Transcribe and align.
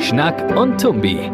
Schnack 0.00 0.56
und 0.56 0.80
Tumbi, 0.80 1.30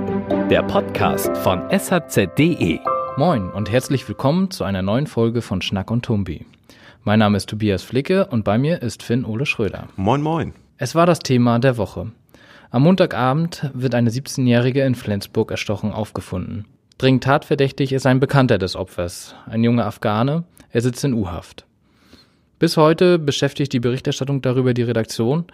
der 0.50 0.62
Podcast 0.64 1.34
von 1.38 1.70
shz.de. 1.70 2.78
Moin 3.16 3.50
und 3.50 3.70
herzlich 3.70 4.06
willkommen 4.08 4.50
zu 4.50 4.64
einer 4.64 4.82
neuen 4.82 5.06
Folge 5.06 5.40
von 5.40 5.62
Schnack 5.62 5.90
und 5.90 6.04
Tumbi. 6.04 6.44
Mein 7.04 7.20
Name 7.20 7.36
ist 7.36 7.48
Tobias 7.48 7.82
Flicke 7.82 8.26
und 8.26 8.44
bei 8.44 8.58
mir 8.58 8.82
ist 8.82 9.02
Finn 9.02 9.24
Ole 9.24 9.46
Schröder. 9.46 9.88
Moin, 9.96 10.20
moin. 10.20 10.52
Es 10.76 10.94
war 10.94 11.06
das 11.06 11.20
Thema 11.20 11.58
der 11.58 11.78
Woche. 11.78 12.12
Am 12.70 12.82
Montagabend 12.82 13.70
wird 13.72 13.94
eine 13.94 14.10
17-Jährige 14.10 14.82
in 14.82 14.94
Flensburg 14.94 15.50
erstochen 15.50 15.92
aufgefunden. 15.92 16.66
Dringend 17.02 17.24
tatverdächtig 17.24 17.92
ist 17.92 18.06
ein 18.06 18.20
Bekannter 18.20 18.58
des 18.58 18.76
Opfers, 18.76 19.34
ein 19.46 19.64
junger 19.64 19.86
Afghane. 19.86 20.44
Er 20.70 20.82
sitzt 20.82 21.02
in 21.02 21.14
U-Haft. 21.14 21.66
Bis 22.60 22.76
heute 22.76 23.18
beschäftigt 23.18 23.72
die 23.72 23.80
Berichterstattung 23.80 24.40
darüber 24.40 24.72
die 24.72 24.84
Redaktion 24.84 25.46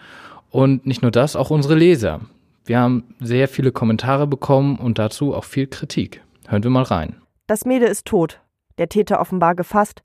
und 0.50 0.86
nicht 0.86 1.00
nur 1.00 1.10
das, 1.10 1.36
auch 1.36 1.48
unsere 1.48 1.74
Leser. 1.74 2.20
Wir 2.66 2.80
haben 2.80 3.14
sehr 3.18 3.48
viele 3.48 3.72
Kommentare 3.72 4.26
bekommen 4.26 4.76
und 4.76 4.98
dazu 4.98 5.34
auch 5.34 5.44
viel 5.44 5.66
Kritik. 5.66 6.22
Hören 6.48 6.64
wir 6.64 6.70
mal 6.70 6.82
rein. 6.82 7.16
Das 7.46 7.64
Mädel 7.64 7.88
ist 7.88 8.04
tot, 8.04 8.42
der 8.76 8.90
Täter 8.90 9.18
offenbar 9.18 9.54
gefasst. 9.54 10.02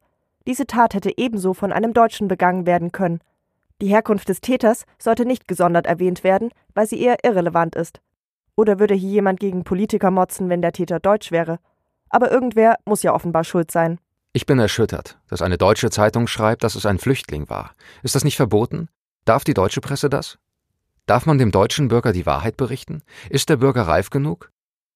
Diese 0.47 0.65
Tat 0.65 0.93
hätte 0.93 1.11
ebenso 1.17 1.53
von 1.53 1.73
einem 1.73 1.93
Deutschen 1.93 2.29
begangen 2.29 2.65
werden 2.65 2.93
können. 2.93 3.19
Die 3.81 3.87
Herkunft 3.87 4.29
des 4.29 4.39
Täters 4.39 4.85
sollte 4.97 5.25
nicht 5.25 5.49
gesondert 5.49 5.87
erwähnt 5.87 6.23
werden, 6.23 6.51
weil 6.73 6.87
sie 6.87 7.01
eher 7.01 7.17
irrelevant 7.25 7.75
ist. 7.75 7.99
Oder 8.55 8.79
würde 8.79 8.93
hier 8.93 9.09
jemand 9.09 9.39
gegen 9.39 9.63
Politiker 9.63 10.11
motzen, 10.11 10.49
wenn 10.49 10.61
der 10.61 10.71
Täter 10.71 10.99
deutsch 10.99 11.31
wäre? 11.31 11.59
Aber 12.09 12.31
irgendwer 12.31 12.77
muss 12.85 13.03
ja 13.03 13.13
offenbar 13.13 13.43
schuld 13.43 13.71
sein. 13.71 13.99
Ich 14.33 14.45
bin 14.45 14.59
erschüttert, 14.59 15.19
dass 15.27 15.41
eine 15.41 15.57
deutsche 15.57 15.89
Zeitung 15.89 16.27
schreibt, 16.27 16.63
dass 16.63 16.75
es 16.75 16.85
ein 16.85 16.99
Flüchtling 16.99 17.49
war. 17.49 17.75
Ist 18.01 18.15
das 18.15 18.23
nicht 18.23 18.37
verboten? 18.37 18.89
Darf 19.25 19.43
die 19.43 19.53
deutsche 19.53 19.81
Presse 19.81 20.09
das? 20.09 20.37
Darf 21.05 21.25
man 21.25 21.37
dem 21.37 21.51
deutschen 21.51 21.87
Bürger 21.87 22.13
die 22.13 22.25
Wahrheit 22.25 22.57
berichten? 22.57 23.01
Ist 23.29 23.49
der 23.49 23.57
Bürger 23.57 23.83
reif 23.83 24.09
genug? 24.09 24.51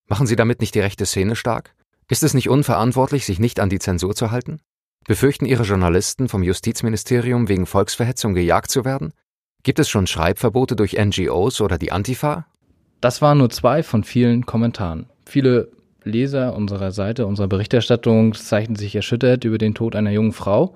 Machen 0.08 0.28
Sie 0.28 0.36
damit 0.36 0.62
nicht 0.62 0.74
die 0.74 0.80
rechte 0.80 1.06
Szene 1.06 1.36
stark? 1.36 1.76
Ist 2.10 2.24
es 2.24 2.34
nicht 2.34 2.50
unverantwortlich, 2.50 3.26
sich 3.26 3.40
nicht 3.40 3.60
an 3.60 3.70
die 3.70 3.80
Zensur 3.80 4.16
zu 4.16 4.32
halten? 4.32 4.62
Befürchten 5.06 5.46
Ihre 5.46 5.64
Journalisten 5.64 6.30
vom 6.30 6.44
Justizministerium 6.44 7.48
wegen 7.48 7.66
Volksverhetzung 7.66 8.34
gejagt 8.34 8.72
zu 8.72 8.86
werden? 8.86 9.14
Gibt 9.64 9.80
es 9.80 9.90
schon 9.90 10.08
Schreibverbote 10.08 10.76
durch 10.76 10.94
NGOs 10.94 11.62
oder 11.62 11.78
die 11.78 11.92
Antifa? 11.92 12.46
Das 13.02 13.22
waren 13.22 13.38
nur 13.38 13.50
zwei 13.50 13.84
von 13.84 14.04
vielen 14.04 14.46
Kommentaren. 14.46 15.06
Viele 15.26 15.70
Leser 16.04 16.56
unserer 16.56 16.92
Seite, 16.92 17.28
unserer 17.28 17.48
Berichterstattung 17.48 18.34
zeichnen 18.34 18.76
sich 18.76 18.96
erschüttert 18.96 19.44
über 19.44 19.58
den 19.58 19.76
Tod 19.76 19.96
einer 19.96 20.12
jungen 20.12 20.32
Frau. 20.32 20.76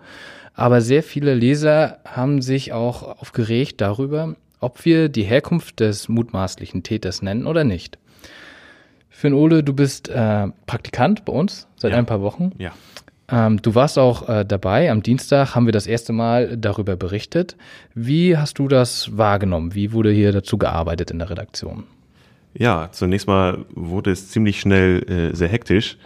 Aber 0.53 0.81
sehr 0.81 1.01
viele 1.03 1.33
Leser 1.33 1.99
haben 2.05 2.41
sich 2.41 2.73
auch 2.73 3.19
aufgeregt 3.21 3.79
darüber, 3.81 4.35
ob 4.59 4.83
wir 4.85 5.09
die 5.09 5.23
Herkunft 5.23 5.79
des 5.79 6.09
mutmaßlichen 6.09 6.83
Täters 6.83 7.21
nennen 7.21 7.47
oder 7.47 7.63
nicht. 7.63 7.97
Finn 9.09 9.33
Ole, 9.33 9.63
du 9.63 9.73
bist 9.73 10.09
äh, 10.09 10.47
Praktikant 10.67 11.25
bei 11.25 11.33
uns 11.33 11.67
seit 11.75 11.91
Ja. 11.91 11.97
ein 11.97 12.05
paar 12.05 12.21
Wochen. 12.21 12.51
Ja. 12.57 12.71
Ähm, 13.29 13.61
du 13.61 13.73
warst 13.75 13.97
auch 13.97 14.27
äh, 14.27 14.45
dabei. 14.45 14.91
Am 14.91 15.01
Dienstag 15.03 15.55
haben 15.55 15.65
wir 15.65 15.71
das 15.73 15.87
erste 15.87 16.11
Mal 16.11 16.57
darüber 16.57 16.97
berichtet. 16.97 17.55
Wie 17.93 18.37
hast 18.37 18.59
du 18.59 18.67
das 18.67 19.17
wahrgenommen? 19.17 19.73
Wie 19.73 19.93
wurde 19.93 20.11
hier 20.11 20.31
dazu 20.33 20.57
gearbeitet 20.57 21.11
in 21.11 21.19
der 21.19 21.29
Redaktion? 21.29 21.85
Ja, 22.53 22.89
zunächst 22.91 23.27
mal 23.27 23.65
wurde 23.69 24.11
es 24.11 24.29
ziemlich 24.29 24.59
schnell 24.59 25.03
äh, 25.09 25.35
sehr 25.35 25.47
hektisch. 25.47 25.97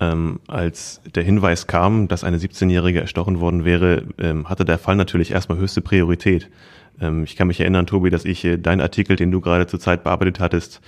Ähm, 0.00 0.40
als 0.46 1.02
der 1.14 1.22
Hinweis 1.22 1.66
kam, 1.66 2.08
dass 2.08 2.24
eine 2.24 2.38
17-Jährige 2.38 3.02
erstochen 3.02 3.40
worden 3.40 3.66
wäre, 3.66 4.04
ähm, 4.18 4.48
hatte 4.48 4.64
der 4.64 4.78
Fall 4.78 4.96
natürlich 4.96 5.30
erstmal 5.30 5.58
höchste 5.58 5.82
Priorität. 5.82 6.48
Ähm, 7.00 7.24
ich 7.24 7.36
kann 7.36 7.48
mich 7.48 7.60
erinnern, 7.60 7.86
Tobi, 7.86 8.08
dass 8.08 8.24
ich 8.24 8.42
äh, 8.46 8.56
deinen 8.56 8.80
Artikel, 8.80 9.16
den 9.16 9.30
du 9.30 9.42
gerade 9.42 9.66
zur 9.66 9.78
Zeit 9.78 10.02
bearbeitet 10.02 10.40
hattest, 10.40 10.80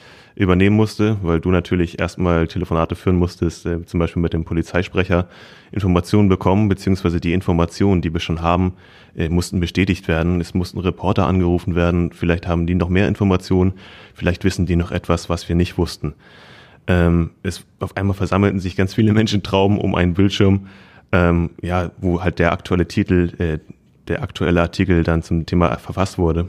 übernehmen 0.43 0.77
musste, 0.77 1.16
weil 1.22 1.41
du 1.41 1.50
natürlich 1.50 1.99
erstmal 1.99 2.47
Telefonate 2.47 2.94
führen 2.94 3.16
musstest, 3.16 3.65
äh, 3.66 3.84
zum 3.87 4.00
Beispiel 4.00 4.21
mit 4.21 4.33
dem 4.33 4.44
Polizeisprecher, 4.44 5.28
Informationen 5.71 6.28
bekommen, 6.28 6.69
beziehungsweise 6.69 7.21
die 7.21 7.33
Informationen, 7.33 8.03
die 8.03 8.12
wir 8.12 8.21
schon 8.21 8.43
haben, 8.43 8.75
äh, 9.16 9.28
mussten 9.28 9.61
bestätigt 9.61 10.09
werden. 10.09 10.41
Es 10.41 10.55
mussten 10.55 10.78
Reporter 10.78 11.27
angerufen 11.27 11.75
werden, 11.75 12.12
vielleicht 12.12 12.47
haben 12.47 12.66
die 12.66 12.75
noch 12.75 12.89
mehr 12.89 13.09
Informationen, 13.09 13.72
vielleicht 14.15 14.44
wissen 14.44 14.66
die 14.66 14.77
noch 14.77 14.91
etwas, 14.91 15.28
was 15.28 15.49
wir 15.49 15.56
nicht 15.56 15.78
wussten. 15.78 16.15
Ähm, 16.87 17.31
es, 17.43 17.65
auf 17.81 17.97
einmal 17.97 18.15
versammelten 18.15 18.61
sich 18.61 18.77
ganz 18.77 18.95
viele 18.95 19.12
Menschentrauben 19.12 19.78
um 19.78 19.95
einen 19.95 20.15
Bildschirm, 20.15 20.66
ähm, 21.12 21.50
ja, 21.62 21.91
wo 21.99 22.22
halt 22.22 22.39
der 22.39 22.53
aktuelle 22.53 22.89
Titel, 22.89 23.33
äh, 23.39 23.59
der 24.09 24.22
aktuelle 24.22 24.61
Artikel 24.61 25.05
dann 25.05 25.22
zum 25.22 25.47
Thema 25.47 25.77
verfasst 25.78 26.19
wurde. 26.19 26.49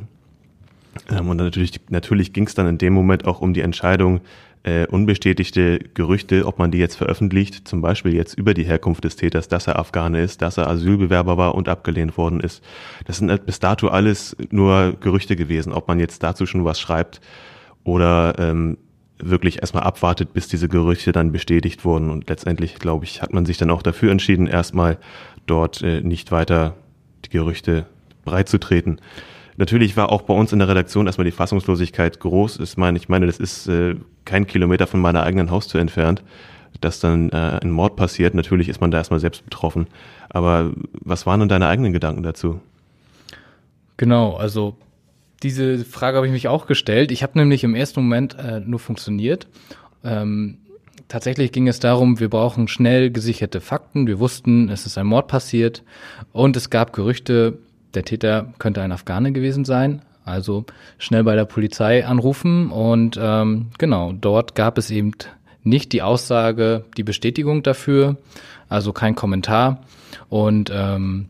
Ähm, 1.09 1.29
und 1.29 1.37
natürlich, 1.37 1.79
natürlich 1.89 2.33
ging 2.33 2.47
es 2.47 2.55
dann 2.55 2.67
in 2.67 2.77
dem 2.77 2.93
Moment 2.93 3.25
auch 3.25 3.41
um 3.41 3.53
die 3.53 3.61
Entscheidung, 3.61 4.21
äh, 4.63 4.87
unbestätigte 4.87 5.79
Gerüchte, 5.93 6.45
ob 6.45 6.57
man 6.57 6.71
die 6.71 6.77
jetzt 6.77 6.95
veröffentlicht, 6.95 7.67
zum 7.67 7.81
Beispiel 7.81 8.13
jetzt 8.13 8.33
über 8.35 8.53
die 8.53 8.63
Herkunft 8.63 9.03
des 9.03 9.17
Täters, 9.17 9.49
dass 9.49 9.67
er 9.67 9.77
Afghane 9.77 10.21
ist, 10.21 10.41
dass 10.41 10.57
er 10.57 10.69
Asylbewerber 10.69 11.37
war 11.37 11.55
und 11.55 11.67
abgelehnt 11.67 12.17
worden 12.17 12.39
ist. 12.39 12.63
Das 13.05 13.17
sind 13.17 13.45
bis 13.45 13.59
dato 13.59 13.89
alles 13.89 14.37
nur 14.51 14.95
Gerüchte 15.01 15.35
gewesen, 15.35 15.73
ob 15.73 15.89
man 15.89 15.99
jetzt 15.99 16.23
dazu 16.23 16.45
schon 16.45 16.63
was 16.63 16.79
schreibt 16.79 17.19
oder 17.83 18.35
ähm, 18.39 18.77
wirklich 19.19 19.59
erstmal 19.59 19.83
abwartet, 19.83 20.33
bis 20.33 20.47
diese 20.47 20.69
Gerüchte 20.69 21.11
dann 21.11 21.31
bestätigt 21.31 21.83
wurden. 21.83 22.09
Und 22.09 22.29
letztendlich, 22.29 22.75
glaube 22.75 23.05
ich, 23.05 23.21
hat 23.21 23.33
man 23.33 23.45
sich 23.45 23.57
dann 23.57 23.69
auch 23.69 23.81
dafür 23.81 24.11
entschieden, 24.11 24.47
erstmal 24.47 24.97
dort 25.45 25.81
äh, 25.81 26.01
nicht 26.01 26.31
weiter 26.31 26.75
die 27.25 27.29
Gerüchte 27.29 27.85
breitzutreten. 28.23 28.99
Natürlich 29.57 29.95
war 29.97 30.11
auch 30.11 30.23
bei 30.23 30.33
uns 30.33 30.51
in 30.51 30.59
der 30.59 30.67
Redaktion 30.67 31.05
erstmal 31.05 31.25
die 31.25 31.31
Fassungslosigkeit 31.31 32.19
groß. 32.19 32.59
Ich 32.59 32.77
meine, 32.77 32.97
ich 32.97 33.09
meine, 33.09 33.27
das 33.27 33.39
ist 33.39 33.67
äh, 33.67 33.95
kein 34.25 34.47
Kilometer 34.47 34.87
von 34.87 34.99
meiner 34.99 35.23
eigenen 35.23 35.51
Haustür 35.51 35.79
entfernt, 35.79 36.23
dass 36.81 36.99
dann 36.99 37.29
äh, 37.29 37.59
ein 37.61 37.71
Mord 37.71 37.95
passiert. 37.95 38.33
Natürlich 38.33 38.69
ist 38.69 38.81
man 38.81 38.91
da 38.91 38.97
erstmal 38.97 39.19
selbst 39.19 39.43
betroffen. 39.43 39.87
Aber 40.29 40.71
was 40.93 41.25
waren 41.25 41.39
denn 41.39 41.49
deine 41.49 41.67
eigenen 41.67 41.93
Gedanken 41.93 42.23
dazu? 42.23 42.61
Genau, 43.97 44.35
also 44.35 44.75
diese 45.43 45.85
Frage 45.85 46.17
habe 46.17 46.25
ich 46.25 46.33
mich 46.33 46.47
auch 46.47 46.65
gestellt. 46.65 47.11
Ich 47.11 47.21
habe 47.21 47.37
nämlich 47.37 47.63
im 47.63 47.75
ersten 47.75 48.01
Moment 48.01 48.37
äh, 48.39 48.59
nur 48.61 48.79
funktioniert. 48.79 49.47
Ähm, 50.03 50.57
tatsächlich 51.07 51.51
ging 51.51 51.67
es 51.67 51.79
darum, 51.79 52.19
wir 52.19 52.29
brauchen 52.29 52.67
schnell 52.67 53.11
gesicherte 53.11 53.61
Fakten. 53.61 54.07
Wir 54.07 54.19
wussten, 54.19 54.69
es 54.69 54.85
ist 54.85 54.97
ein 54.97 55.05
Mord 55.05 55.27
passiert 55.27 55.83
und 56.31 56.55
es 56.55 56.69
gab 56.69 56.93
Gerüchte, 56.93 57.59
der 57.93 58.03
Täter 58.03 58.53
könnte 58.59 58.81
ein 58.81 58.91
Afghane 58.91 59.31
gewesen 59.31 59.65
sein. 59.65 60.01
Also 60.25 60.65
schnell 60.97 61.23
bei 61.23 61.35
der 61.35 61.45
Polizei 61.45 62.05
anrufen 62.05 62.71
und 62.71 63.19
ähm, 63.21 63.67
genau, 63.77 64.13
dort 64.13 64.55
gab 64.55 64.77
es 64.77 64.89
eben 64.89 65.11
nicht 65.63 65.91
die 65.91 66.01
Aussage, 66.01 66.85
die 66.97 67.03
Bestätigung 67.03 67.63
dafür, 67.63 68.17
also 68.69 68.93
kein 68.93 69.15
Kommentar. 69.15 69.81
Und 70.29 70.71
ähm, 70.73 71.27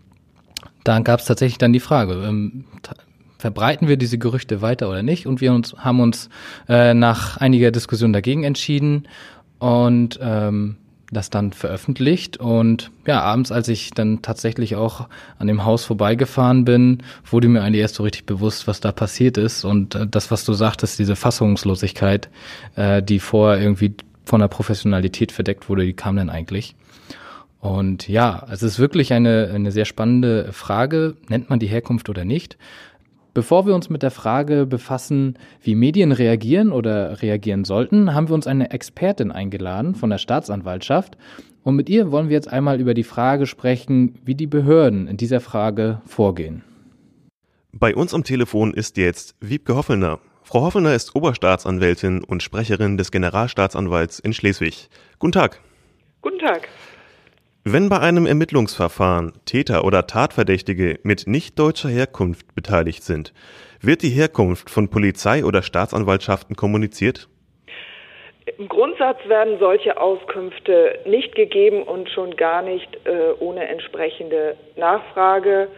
dann 0.83 1.03
gab 1.03 1.19
es 1.19 1.25
tatsächlich 1.25 1.57
dann 1.57 1.73
die 1.73 1.79
Frage, 1.79 2.23
ähm, 2.25 2.65
verbreiten 3.37 3.87
wir 3.87 3.97
diese 3.97 4.17
Gerüchte 4.17 4.61
weiter 4.61 4.89
oder 4.89 5.03
nicht? 5.03 5.27
Und 5.27 5.41
wir 5.41 5.53
uns, 5.53 5.75
haben 5.77 5.99
uns 5.99 6.29
äh, 6.69 6.93
nach 6.93 7.37
einiger 7.37 7.71
Diskussion 7.71 8.13
dagegen 8.13 8.43
entschieden 8.43 9.07
und 9.59 10.19
ähm, 10.21 10.77
das 11.13 11.29
dann 11.29 11.53
veröffentlicht. 11.53 12.37
Und 12.37 12.91
ja, 13.05 13.21
abends, 13.21 13.51
als 13.51 13.67
ich 13.67 13.91
dann 13.91 14.21
tatsächlich 14.21 14.75
auch 14.75 15.07
an 15.39 15.47
dem 15.47 15.65
Haus 15.65 15.85
vorbeigefahren 15.85 16.65
bin, 16.65 17.03
wurde 17.29 17.47
mir 17.47 17.61
eigentlich 17.61 17.81
erst 17.81 17.95
so 17.95 18.03
richtig 18.03 18.25
bewusst, 18.25 18.67
was 18.67 18.81
da 18.81 18.91
passiert 18.91 19.37
ist. 19.37 19.63
Und 19.63 19.95
äh, 19.95 20.07
das, 20.07 20.31
was 20.31 20.45
du 20.45 20.53
sagtest, 20.53 20.99
diese 20.99 21.15
Fassungslosigkeit, 21.15 22.29
äh, 22.75 23.01
die 23.01 23.19
vorher 23.19 23.61
irgendwie 23.61 23.93
von 24.25 24.39
der 24.39 24.47
Professionalität 24.47 25.31
verdeckt 25.31 25.69
wurde, 25.69 25.85
die 25.85 25.93
kam 25.93 26.15
dann 26.15 26.29
eigentlich. 26.29 26.75
Und 27.59 28.09
ja, 28.09 28.45
es 28.51 28.61
ist 28.61 28.77
wirklich 28.77 29.13
eine, 29.13 29.49
eine 29.53 29.71
sehr 29.71 29.85
spannende 29.85 30.51
Frage. 30.51 31.15
Nennt 31.29 31.49
man 31.49 31.59
die 31.59 31.67
Herkunft 31.67 32.09
oder 32.09 32.25
nicht? 32.25 32.57
Bevor 33.33 33.65
wir 33.65 33.73
uns 33.73 33.89
mit 33.89 34.03
der 34.03 34.11
Frage 34.11 34.67
befassen, 34.67 35.39
wie 35.61 35.73
Medien 35.73 36.11
reagieren 36.11 36.71
oder 36.71 37.21
reagieren 37.23 37.65
sollten, 37.65 38.13
haben 38.13 38.29
wir 38.29 38.35
uns 38.35 38.45
eine 38.45 38.69
Expertin 38.69 39.31
eingeladen 39.31 39.95
von 39.95 40.11
der 40.11 40.19
Staatsanwaltschaft. 40.19 41.17
Und 41.63 41.75
mit 41.75 41.89
ihr 41.89 42.11
wollen 42.11 42.29
wir 42.29 42.35
jetzt 42.35 42.51
einmal 42.51 42.79
über 42.79 42.93
die 42.93 43.03
Frage 43.03 43.47
sprechen, 43.47 44.19
wie 44.23 44.35
die 44.35 44.45
Behörden 44.45 45.07
in 45.07 45.17
dieser 45.17 45.39
Frage 45.39 46.01
vorgehen. 46.05 46.63
Bei 47.71 47.95
uns 47.95 48.13
am 48.13 48.23
Telefon 48.23 48.71
ist 48.71 48.97
jetzt 48.97 49.35
Wiebke 49.39 49.75
Hoffelner. 49.75 50.19
Frau 50.43 50.61
Hoffelner 50.61 50.93
ist 50.93 51.15
Oberstaatsanwältin 51.15 52.23
und 52.23 52.43
Sprecherin 52.43 52.97
des 52.97 53.09
Generalstaatsanwalts 53.09 54.19
in 54.19 54.33
Schleswig. 54.33 54.89
Guten 55.17 55.31
Tag. 55.31 55.59
Guten 56.21 56.37
Tag. 56.37 56.67
Wenn 57.65 57.87
bei 57.87 57.99
einem 58.01 58.25
Ermittlungsverfahren 58.25 59.31
Täter 59.45 59.85
oder 59.85 60.05
Tatverdächtige 60.05 60.99
mit 61.03 61.27
nicht 61.27 61.57
deutscher 61.57 61.87
Herkunft 61.87 62.53
beteiligt 62.55 63.03
sind, 63.03 63.33
wird 63.79 64.01
die 64.01 64.09
Herkunft 64.09 64.69
von 64.69 64.89
Polizei 64.89 65.45
oder 65.45 65.61
Staatsanwaltschaften 65.61 66.57
kommuniziert? 66.57 67.29
Im 68.57 68.67
Grundsatz 68.67 69.17
werden 69.29 69.59
solche 69.59 69.95
Auskünfte 69.95 70.99
nicht 71.05 71.35
gegeben 71.35 71.83
und 71.83 72.09
schon 72.09 72.35
gar 72.35 72.63
nicht 72.63 72.99
äh, 73.05 73.31
ohne 73.39 73.65
entsprechende 73.65 74.57
Nachfrage, 74.75 75.69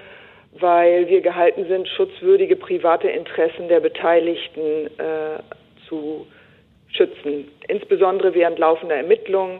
weil 0.59 1.07
wir 1.07 1.21
gehalten 1.21 1.67
sind, 1.67 1.87
schutzwürdige 1.87 2.55
private 2.55 3.09
Interessen 3.09 3.67
der 3.67 3.81
Beteiligten 3.81 4.87
äh, 4.97 5.37
zu 5.87 6.25
schützen, 6.95 7.51
insbesondere 7.67 8.33
während 8.33 8.57
laufender 8.57 8.95
Ermittlungen. 8.95 9.59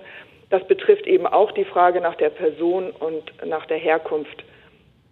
Das 0.50 0.64
betrifft 0.68 1.08
eben 1.08 1.26
auch 1.26 1.52
die 1.52 1.66
Frage 1.66 2.02
nach 2.02 2.16
der 2.16 2.30
Person 2.30 2.92
und 2.92 3.32
nach 3.46 3.66
der 3.66 3.78
Herkunft 3.78 4.44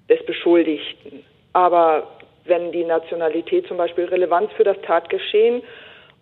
des 0.10 0.24
Beschuldigten. 0.26 1.24
Aber 1.54 2.08
wenn 2.46 2.72
die 2.72 2.84
Nationalität 2.84 3.68
zum 3.68 3.78
Beispiel 3.78 4.06
Relevanz 4.06 4.52
für 4.54 4.64
das 4.64 4.80
Tatgeschehen 4.82 5.62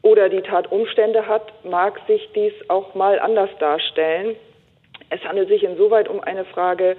oder 0.02 0.30
die 0.30 0.42
Tatumstände 0.42 1.28
hat, 1.28 1.52
mag 1.66 2.00
sich 2.08 2.30
dies 2.34 2.54
auch 2.70 2.96
mal 2.96 3.20
anders 3.20 3.50
darstellen. 3.60 4.36
Es 5.10 5.22
handelt 5.24 5.50
sich 5.50 5.64
insoweit 5.64 6.08
um 6.08 6.22
eine 6.22 6.46
Frage, 6.46 6.96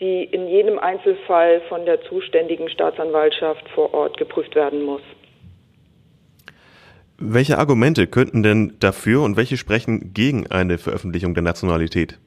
die 0.00 0.24
in 0.24 0.48
jedem 0.48 0.78
Einzelfall 0.78 1.60
von 1.68 1.84
der 1.86 2.00
zuständigen 2.02 2.68
Staatsanwaltschaft 2.68 3.68
vor 3.70 3.94
Ort 3.94 4.16
geprüft 4.16 4.54
werden 4.54 4.82
muss. 4.82 5.02
Welche 7.18 7.58
Argumente 7.58 8.06
könnten 8.06 8.42
denn 8.42 8.76
dafür 8.80 9.22
und 9.22 9.36
welche 9.36 9.56
sprechen 9.56 10.12
gegen 10.14 10.50
eine 10.50 10.78
Veröffentlichung 10.78 11.34
der 11.34 11.44
Nationalität? 11.44 12.18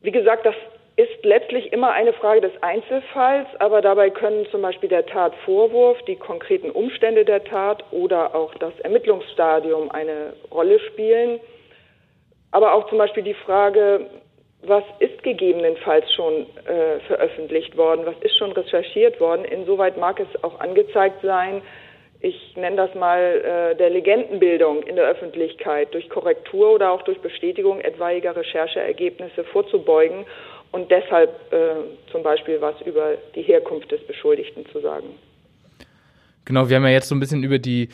Wie 0.00 0.10
gesagt, 0.10 0.46
das 0.46 0.54
ist 0.96 1.24
letztlich 1.24 1.72
immer 1.72 1.92
eine 1.92 2.14
Frage 2.14 2.40
des 2.40 2.52
Einzelfalls, 2.62 3.48
aber 3.58 3.82
dabei 3.82 4.08
können 4.08 4.46
zum 4.50 4.62
Beispiel 4.62 4.88
der 4.88 5.04
Tatvorwurf, 5.04 5.98
die 6.08 6.16
konkreten 6.16 6.70
Umstände 6.70 7.26
der 7.26 7.44
Tat 7.44 7.84
oder 7.90 8.34
auch 8.34 8.54
das 8.54 8.72
Ermittlungsstadium 8.80 9.90
eine 9.90 10.32
Rolle 10.50 10.80
spielen. 10.80 11.38
Aber 12.52 12.72
auch 12.72 12.88
zum 12.88 12.96
Beispiel 12.96 13.24
die 13.24 13.34
Frage, 13.34 14.06
was 14.62 14.84
ist 15.00 15.22
gegebenenfalls 15.22 16.10
schon 16.14 16.46
äh, 16.64 17.00
veröffentlicht 17.06 17.76
worden, 17.76 18.06
was 18.06 18.16
ist 18.20 18.38
schon 18.38 18.52
recherchiert 18.52 19.20
worden. 19.20 19.44
Insoweit 19.44 19.98
mag 19.98 20.18
es 20.18 20.42
auch 20.42 20.58
angezeigt 20.60 21.20
sein, 21.22 21.60
ich 22.20 22.56
nenne 22.56 22.76
das 22.76 22.94
mal 22.94 23.20
äh, 23.20 23.76
der 23.76 23.90
Legendenbildung 23.90 24.82
in 24.82 24.96
der 24.96 25.06
Öffentlichkeit 25.06 25.92
durch 25.92 26.08
Korrektur 26.08 26.74
oder 26.74 26.90
auch 26.90 27.02
durch 27.02 27.18
Bestätigung 27.20 27.80
etwaiger 27.80 28.34
Rechercheergebnisse 28.34 29.44
vorzubeugen 29.44 30.24
und 30.72 30.90
deshalb 30.90 31.30
äh, 31.52 32.10
zum 32.10 32.22
Beispiel 32.22 32.60
was 32.60 32.80
über 32.82 33.14
die 33.34 33.42
Herkunft 33.42 33.90
des 33.92 34.04
Beschuldigten 34.06 34.66
zu 34.72 34.80
sagen. 34.80 35.06
Genau, 36.44 36.68
wir 36.68 36.76
haben 36.76 36.84
ja 36.84 36.90
jetzt 36.90 37.08
so 37.08 37.14
ein 37.14 37.20
bisschen 37.20 37.42
über 37.42 37.58
die 37.58 37.88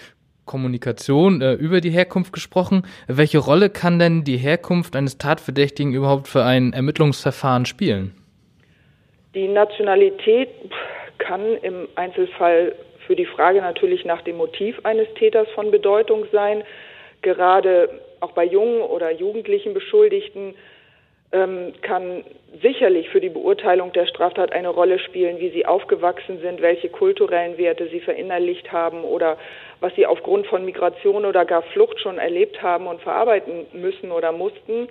Kommunikation 0.45 1.41
äh, 1.41 1.55
über 1.55 1.81
die 1.81 1.91
Herkunft 1.91 2.33
gesprochen. 2.33 2.83
Welche 3.07 3.39
Rolle 3.39 3.71
kann 3.71 3.99
denn 3.99 4.25
die 4.25 4.37
Herkunft 4.37 4.97
eines 4.97 5.19
Tatverdächtigen 5.19 5.95
überhaupt 5.95 6.29
für 6.29 6.45
ein 6.45 6.73
Ermittlungsverfahren 6.73 7.65
spielen? 7.65 8.15
Die 9.35 9.49
Nationalität 9.49 10.49
kann 11.19 11.57
im 11.63 11.89
Einzelfall 11.95 12.75
für 13.07 13.17
die 13.17 13.27
Frage 13.27 13.61
natürlich 13.61 14.05
nach 14.05 14.23
dem 14.23 14.37
Motiv 14.37 14.79
eines 14.85 15.13
Täters 15.15 15.49
von 15.55 15.71
Bedeutung 15.71 16.27
sein. 16.33 16.65
Gerade 17.23 17.89
auch 18.21 18.33
bei 18.33 18.45
jungen 18.45 18.81
oder 18.83 19.11
jugendlichen 19.11 19.75
Beschuldigten 19.75 20.55
ähm, 21.33 21.73
kann 21.81 22.25
sicherlich 22.61 23.09
für 23.09 23.21
die 23.21 23.31
Beurteilung 23.31 23.93
der 23.93 24.07
Straftat 24.07 24.53
eine 24.53 24.69
Rolle 24.69 24.99
spielen, 24.99 25.41
wie 25.41 25.51
sie 25.51 25.65
aufgewachsen 25.65 26.41
sind, 26.41 26.61
welche 26.61 26.91
kulturellen 26.91 27.57
Werte 27.57 27.89
sie 27.89 28.01
verinnerlicht 28.01 28.71
haben 28.71 29.03
oder 29.05 29.39
was 29.81 29.95
sie 29.95 30.07
aufgrund 30.07 30.47
von 30.47 30.65
Migration 30.65 31.25
oder 31.25 31.45
gar 31.45 31.63
Flucht 31.63 31.99
schon 32.01 32.19
erlebt 32.19 32.63
haben 32.63 32.87
und 32.87 33.01
verarbeiten 33.01 33.67
müssen 33.73 34.13
oder 34.13 34.33
mussten. 34.33 34.89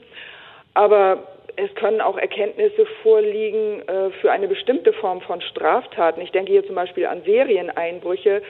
Aber 0.73 1.27
es 1.57 1.73
können 1.75 2.01
auch 2.01 2.17
Erkenntnisse 2.17 2.85
vorliegen 3.03 3.87
äh, 3.87 4.09
für 4.31 4.35
eine 4.35 4.47
bestimmte 4.47 4.93
Form 4.93 5.19
von 5.19 5.41
Straftaten. 5.41 6.21
Ich 6.21 6.31
denke 6.31 6.53
hier 6.53 6.65
zum 6.65 6.75
Beispiel 6.75 7.05
an 7.05 7.21
Serieneinbrüche, 7.25 8.41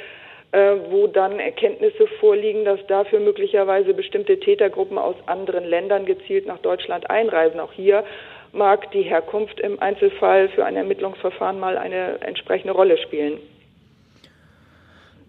äh, 0.52 0.76
wo 0.90 1.08
dann 1.08 1.40
Erkenntnisse 1.40 2.06
vorliegen, 2.20 2.66
dass 2.66 2.86
dafür 2.86 3.20
möglicherweise 3.20 3.96
bestimmte 3.96 4.40
Tätergruppen 4.40 5.00
aus 5.00 5.16
anderen 5.26 5.66
Ländern 5.66 6.06
gezielt 6.06 6.46
nach 6.46 6.60
Deutschland 6.60 7.10
einreisen. 7.10 7.60
Auch 7.60 7.74
hier 7.74 8.04
mag 8.52 8.92
die 8.92 9.02
Herkunft 9.02 9.60
im 9.60 9.80
Einzelfall 9.80 10.50
für 10.50 10.66
ein 10.66 10.76
Ermittlungsverfahren 10.76 11.60
mal 11.60 11.80
eine 11.80 12.22
entsprechende 12.22 12.74
Rolle 12.74 13.00
spielen. 13.00 13.40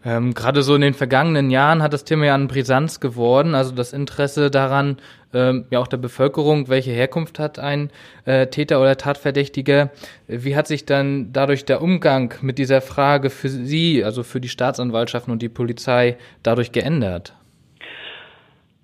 Ähm, 0.04 0.34
Gerade 0.34 0.62
so 0.62 0.75
in 0.75 0.81
den 0.81 0.94
vergangenen 0.94 1.50
Jahren 1.50 1.82
hat 1.82 1.93
das 1.93 2.04
Thema 2.04 2.26
ja 2.26 2.34
an 2.34 2.49
Brisanz 2.49 2.99
geworden, 2.99 3.54
also 3.54 3.75
das 3.75 3.93
Interesse 3.93 4.50
daran, 4.50 4.96
ähm, 5.32 5.66
ja 5.70 5.78
auch 5.78 5.87
der 5.87 5.96
Bevölkerung, 5.96 6.69
welche 6.69 6.90
Herkunft 6.90 7.38
hat 7.38 7.58
ein 7.58 7.90
äh, 8.25 8.49
Täter 8.49 8.81
oder 8.81 8.96
Tatverdächtiger. 8.96 9.90
Wie 10.26 10.56
hat 10.56 10.66
sich 10.66 10.87
dann 10.87 11.32
dadurch 11.32 11.64
der 11.64 11.81
Umgang 11.82 12.34
mit 12.43 12.58
dieser 12.58 12.81
Frage 12.81 13.31
für 13.31 13.49
Sie, 13.49 14.04
also 14.04 14.22
für 14.22 14.40
die 14.40 14.49
Staatsanwaltschaften 14.49 15.32
und 15.32 15.40
die 15.40 15.49
Polizei, 15.49 16.16
dadurch 16.43 16.72
geändert? 16.72 17.34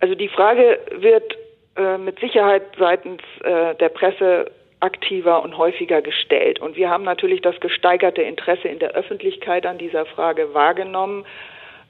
Also 0.00 0.14
die 0.14 0.28
Frage 0.28 0.78
wird 1.00 1.36
äh, 1.76 1.98
mit 1.98 2.20
Sicherheit 2.20 2.62
seitens 2.78 3.20
äh, 3.42 3.74
der 3.74 3.88
Presse 3.88 4.50
aktiver 4.80 5.42
und 5.42 5.58
häufiger 5.58 6.02
gestellt. 6.02 6.60
Und 6.60 6.76
wir 6.76 6.90
haben 6.90 7.04
natürlich 7.04 7.42
das 7.42 7.58
gesteigerte 7.60 8.22
Interesse 8.22 8.68
in 8.68 8.78
der 8.78 8.92
Öffentlichkeit 8.92 9.66
an 9.66 9.78
dieser 9.78 10.06
Frage 10.06 10.54
wahrgenommen. 10.54 11.24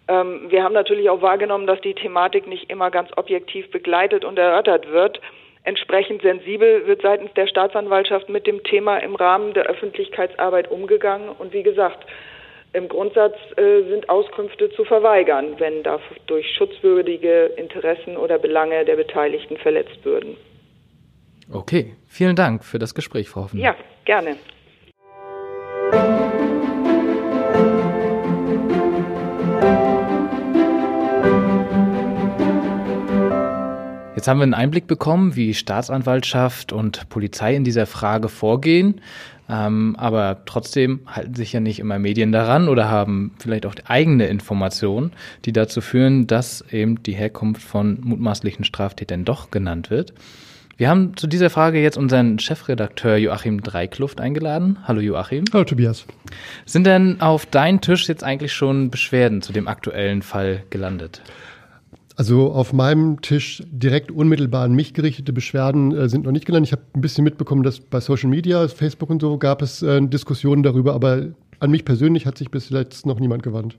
Ähm, 0.08 0.46
wir 0.48 0.64
haben 0.64 0.74
natürlich 0.74 1.10
auch 1.10 1.22
wahrgenommen, 1.22 1.66
dass 1.66 1.80
die 1.80 1.94
Thematik 1.94 2.46
nicht 2.46 2.70
immer 2.70 2.90
ganz 2.90 3.10
objektiv 3.16 3.70
begleitet 3.70 4.24
und 4.24 4.38
erörtert 4.38 4.90
wird. 4.90 5.20
Entsprechend 5.64 6.22
sensibel 6.22 6.86
wird 6.86 7.02
seitens 7.02 7.32
der 7.34 7.46
Staatsanwaltschaft 7.46 8.28
mit 8.28 8.46
dem 8.46 8.62
Thema 8.64 8.98
im 8.98 9.14
Rahmen 9.14 9.52
der 9.52 9.64
Öffentlichkeitsarbeit 9.64 10.70
umgegangen. 10.70 11.28
Und 11.28 11.52
wie 11.52 11.62
gesagt, 11.62 12.06
im 12.72 12.88
Grundsatz 12.88 13.36
äh, 13.56 13.82
sind 13.82 14.08
Auskünfte 14.08 14.70
zu 14.70 14.84
verweigern, 14.84 15.54
wenn 15.58 15.82
dadurch 15.82 16.54
schutzwürdige 16.56 17.46
Interessen 17.56 18.16
oder 18.16 18.38
Belange 18.38 18.84
der 18.84 18.96
Beteiligten 18.96 19.56
verletzt 19.58 20.04
würden. 20.04 20.36
Okay, 21.50 21.96
vielen 22.06 22.36
Dank 22.36 22.62
für 22.62 22.78
das 22.78 22.94
Gespräch, 22.94 23.30
Frau 23.30 23.44
Hoffmann. 23.44 23.62
Ja, 23.62 23.74
gerne. 24.04 24.36
Jetzt 34.14 34.28
haben 34.28 34.38
wir 34.40 34.42
einen 34.42 34.52
Einblick 34.52 34.86
bekommen, 34.88 35.36
wie 35.36 35.54
Staatsanwaltschaft 35.54 36.72
und 36.72 37.08
Polizei 37.08 37.54
in 37.54 37.64
dieser 37.64 37.86
Frage 37.86 38.28
vorgehen. 38.28 39.00
Ähm, 39.48 39.96
aber 39.96 40.42
trotzdem 40.44 41.00
halten 41.06 41.34
sich 41.34 41.54
ja 41.54 41.60
nicht 41.60 41.78
immer 41.78 41.98
Medien 41.98 42.30
daran 42.30 42.68
oder 42.68 42.90
haben 42.90 43.32
vielleicht 43.38 43.64
auch 43.64 43.74
eigene 43.86 44.26
Informationen, 44.26 45.12
die 45.46 45.52
dazu 45.52 45.80
führen, 45.80 46.26
dass 46.26 46.62
eben 46.72 47.02
die 47.04 47.14
Herkunft 47.14 47.62
von 47.62 48.00
mutmaßlichen 48.02 48.66
Straftätern 48.66 49.24
doch 49.24 49.50
genannt 49.50 49.88
wird. 49.88 50.12
Wir 50.78 50.88
haben 50.90 51.16
zu 51.16 51.26
dieser 51.26 51.50
Frage 51.50 51.82
jetzt 51.82 51.98
unseren 51.98 52.38
Chefredakteur 52.38 53.16
Joachim 53.16 53.60
Dreikluft 53.60 54.20
eingeladen. 54.20 54.78
Hallo 54.84 55.00
Joachim. 55.00 55.44
Hallo 55.52 55.64
Tobias. 55.64 56.06
Sind 56.66 56.86
denn 56.86 57.20
auf 57.20 57.46
deinen 57.46 57.80
Tisch 57.80 58.06
jetzt 58.08 58.22
eigentlich 58.22 58.52
schon 58.52 58.88
Beschwerden 58.88 59.42
zu 59.42 59.52
dem 59.52 59.66
aktuellen 59.66 60.22
Fall 60.22 60.62
gelandet? 60.70 61.20
Also 62.14 62.52
auf 62.52 62.72
meinem 62.72 63.20
Tisch 63.22 63.60
direkt 63.72 64.12
unmittelbar 64.12 64.62
an 64.62 64.72
mich 64.72 64.94
gerichtete 64.94 65.32
Beschwerden 65.32 65.90
äh, 65.96 66.08
sind 66.08 66.24
noch 66.24 66.32
nicht 66.32 66.46
gelandet. 66.46 66.68
Ich 66.68 66.72
habe 66.72 66.82
ein 66.94 67.00
bisschen 67.00 67.24
mitbekommen, 67.24 67.64
dass 67.64 67.80
bei 67.80 67.98
Social 67.98 68.30
Media, 68.30 68.68
Facebook 68.68 69.10
und 69.10 69.20
so 69.20 69.36
gab 69.36 69.62
es 69.62 69.82
äh, 69.82 70.00
Diskussionen 70.00 70.62
darüber, 70.62 70.94
aber 70.94 71.26
an 71.58 71.72
mich 71.72 71.84
persönlich 71.84 72.24
hat 72.24 72.38
sich 72.38 72.52
bis 72.52 72.70
jetzt 72.70 73.04
noch 73.04 73.18
niemand 73.18 73.42
gewandt. 73.42 73.76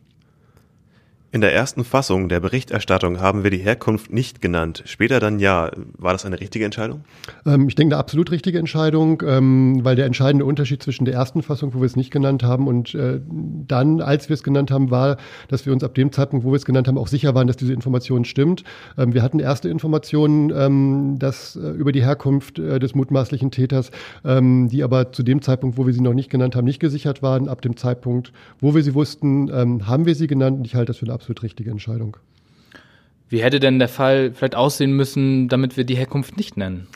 In 1.31 1.41
der 1.41 1.53
ersten 1.53 1.83
Fassung 1.83 2.27
der 2.27 2.39
Berichterstattung 2.39 3.19
haben 3.19 3.43
wir 3.43 3.51
die 3.51 3.59
Herkunft 3.59 4.11
nicht 4.11 4.41
genannt. 4.41 4.81
Später 4.85 5.19
dann 5.19 5.37
ja. 5.37 5.69
War 5.97 6.13
das 6.13 6.25
eine 6.25 6.39
richtige 6.39 6.65
Entscheidung? 6.65 7.01
Ähm, 7.45 7.67
ich 7.67 7.75
denke, 7.75 7.93
eine 7.93 7.99
absolut 7.99 8.31
richtige 8.31 8.57
Entscheidung, 8.57 9.21
ähm, 9.23 9.79
weil 9.83 9.95
der 9.95 10.07
entscheidende 10.07 10.45
Unterschied 10.45 10.81
zwischen 10.81 11.05
der 11.05 11.13
ersten 11.13 11.43
Fassung, 11.43 11.75
wo 11.75 11.81
wir 11.81 11.85
es 11.85 11.95
nicht 11.95 12.09
genannt 12.09 12.41
haben, 12.41 12.67
und 12.67 12.95
äh, 12.95 13.19
dann, 13.27 14.01
als 14.01 14.29
wir 14.29 14.33
es 14.33 14.41
genannt 14.41 14.71
haben, 14.71 14.89
war, 14.89 15.17
dass 15.49 15.67
wir 15.67 15.73
uns 15.73 15.83
ab 15.83 15.93
dem 15.93 16.11
Zeitpunkt, 16.11 16.45
wo 16.45 16.51
wir 16.51 16.55
es 16.55 16.65
genannt 16.65 16.87
haben, 16.87 16.97
auch 16.97 17.07
sicher 17.07 17.35
waren, 17.35 17.45
dass 17.45 17.57
diese 17.57 17.73
Information 17.73 18.25
stimmt. 18.25 18.63
Ähm, 18.97 19.13
wir 19.13 19.21
hatten 19.21 19.39
erste 19.39 19.69
Informationen 19.69 20.49
ähm, 20.49 21.17
dass, 21.19 21.55
äh, 21.55 21.59
über 21.59 21.91
die 21.91 22.01
Herkunft 22.01 22.57
äh, 22.57 22.79
des 22.79 22.95
mutmaßlichen 22.95 23.51
Täters, 23.51 23.91
ähm, 24.25 24.67
die 24.69 24.83
aber 24.83 25.11
zu 25.11 25.21
dem 25.21 25.43
Zeitpunkt, 25.43 25.77
wo 25.77 25.85
wir 25.85 25.93
sie 25.93 26.01
noch 26.01 26.13
nicht 26.13 26.31
genannt 26.31 26.55
haben, 26.55 26.65
nicht 26.65 26.79
gesichert 26.79 27.21
waren. 27.21 27.47
Ab 27.47 27.61
dem 27.61 27.77
Zeitpunkt, 27.77 28.31
wo 28.59 28.73
wir 28.73 28.81
sie 28.81 28.95
wussten, 28.95 29.51
ähm, 29.53 29.87
haben 29.87 30.07
wir 30.07 30.15
sie 30.15 30.25
genannt. 30.25 30.57
Und 30.57 30.65
ich 30.65 30.73
halte 30.73 30.87
das 30.87 30.97
für 30.97 31.05
eine 31.05 31.18
absolut 31.19 31.43
richtige 31.43 31.69
Entscheidung. 31.69 32.15
Wie 33.27 33.43
hätte 33.43 33.59
denn 33.59 33.77
der 33.77 33.89
Fall 33.89 34.31
vielleicht 34.33 34.55
aussehen 34.55 34.93
müssen, 34.93 35.49
damit 35.49 35.75
wir 35.75 35.83
die 35.83 35.97
Herkunft 35.97 36.37
nicht 36.37 36.55
nennen? 36.55 36.87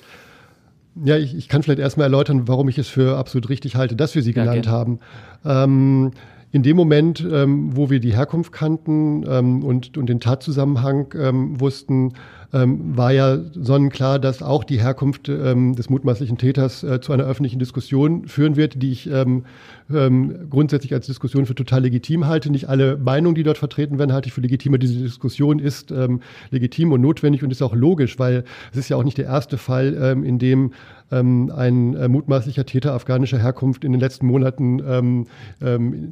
Ja, 1.03 1.18
ich, 1.18 1.36
ich 1.36 1.50
kann 1.50 1.62
vielleicht 1.62 1.80
erstmal 1.80 2.06
erläutern, 2.06 2.48
warum 2.48 2.70
ich 2.70 2.77
es 2.77 2.88
für 2.88 3.18
absolut 3.18 3.50
richtig 3.50 3.75
halte, 3.75 3.98
dass 3.98 4.15
wir 4.15 4.22
sie 4.22 4.32
genannt 4.32 4.65
ja, 4.65 4.72
haben. 4.72 5.00
Ähm, 5.44 6.12
in 6.51 6.63
dem 6.63 6.77
Moment, 6.77 7.20
ähm, 7.30 7.75
wo 7.75 7.89
wir 7.89 8.00
die 8.00 8.13
Herkunft 8.13 8.53
kannten 8.53 9.25
ähm, 9.27 9.62
und, 9.63 9.98
und 9.98 10.08
den 10.08 10.22
Tatzusammenhang 10.22 11.13
ähm, 11.20 11.60
wussten, 11.60 12.13
ähm, 12.53 12.95
war 12.95 13.12
ja 13.12 13.39
sonnenklar, 13.53 14.19
dass 14.19 14.43
auch 14.43 14.63
die 14.63 14.79
Herkunft 14.79 15.27
ähm, 15.27 15.75
des 15.75 15.89
mutmaßlichen 15.89 16.38
Täters 16.38 16.83
äh, 16.83 17.01
zu 17.01 17.12
einer 17.12 17.24
öffentlichen 17.24 17.60
Diskussion 17.60 18.27
führen 18.27 18.55
wird, 18.55 18.81
die 18.81 18.91
ich 18.91 19.10
ähm, 19.10 19.45
ähm, 19.91 20.50
grundsätzlich 20.50 20.93
als 20.93 21.07
Diskussion 21.07 21.45
für 21.45 21.55
total 21.55 21.81
legitim 21.81 22.27
halte. 22.27 22.51
Nicht 22.51 22.69
alle 22.69 22.98
Meinungen, 22.98 23.36
die 23.36 23.43
dort 23.43 23.57
vertreten 23.57 23.98
werden, 23.98 24.13
halte 24.13 24.27
ich 24.27 24.33
für 24.33 24.41
legitim. 24.41 24.77
Diese 24.79 25.01
Diskussion 25.01 25.60
ist 25.60 25.91
ähm, 25.91 26.22
legitim 26.51 26.91
und 26.91 27.01
notwendig 27.01 27.43
und 27.43 27.51
ist 27.51 27.62
auch 27.62 27.74
logisch, 27.74 28.19
weil 28.19 28.43
es 28.72 28.77
ist 28.77 28.89
ja 28.89 28.98
auch 28.98 29.03
nicht 29.03 29.17
der 29.17 29.25
erste 29.25 29.57
Fall, 29.57 29.98
ähm, 30.00 30.24
in 30.24 30.39
dem 30.39 30.72
ein 31.13 31.93
äh, 31.93 32.07
mutmaßlicher 32.07 32.65
Täter 32.65 32.93
afghanischer 32.93 33.38
Herkunft 33.38 33.83
in 33.83 33.91
den 33.91 34.01
letzten 34.01 34.25
Monaten 34.25 34.81
ähm, 34.83 35.27